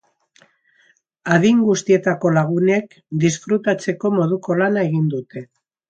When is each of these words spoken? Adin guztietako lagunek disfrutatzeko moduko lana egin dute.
Adin 1.35 1.59
guztietako 1.67 2.33
lagunek 2.39 2.99
disfrutatzeko 3.27 4.15
moduko 4.21 4.61
lana 4.65 4.91
egin 4.93 5.11
dute. 5.17 5.51